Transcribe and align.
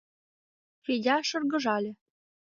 —Федя 0.83 1.15
шыргыжале. 1.29 1.91